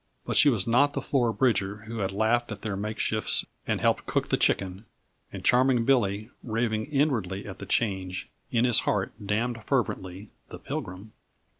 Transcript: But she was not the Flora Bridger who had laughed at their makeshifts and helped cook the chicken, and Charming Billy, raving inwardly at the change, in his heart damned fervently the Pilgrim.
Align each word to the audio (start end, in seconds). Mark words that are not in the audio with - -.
But 0.25 0.35
she 0.35 0.49
was 0.49 0.65
not 0.65 0.93
the 0.93 0.99
Flora 1.03 1.31
Bridger 1.31 1.83
who 1.83 1.99
had 1.99 2.11
laughed 2.11 2.51
at 2.51 2.63
their 2.63 2.75
makeshifts 2.75 3.45
and 3.67 3.79
helped 3.79 4.07
cook 4.07 4.29
the 4.29 4.35
chicken, 4.35 4.85
and 5.31 5.45
Charming 5.45 5.85
Billy, 5.85 6.31
raving 6.41 6.87
inwardly 6.87 7.45
at 7.45 7.59
the 7.59 7.67
change, 7.67 8.27
in 8.49 8.65
his 8.65 8.79
heart 8.79 9.13
damned 9.23 9.63
fervently 9.63 10.31
the 10.49 10.57
Pilgrim. 10.57 11.11